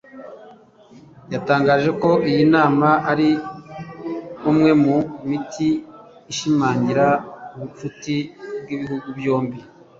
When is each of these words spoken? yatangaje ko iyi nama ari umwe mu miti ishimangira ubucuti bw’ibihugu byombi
yatangaje 1.33 1.89
ko 2.01 2.09
iyi 2.29 2.43
nama 2.55 2.89
ari 3.11 3.29
umwe 4.49 4.71
mu 4.83 4.95
miti 5.29 5.69
ishimangira 6.31 7.05
ubucuti 7.55 8.15
bw’ibihugu 8.61 9.07
byombi 9.17 9.59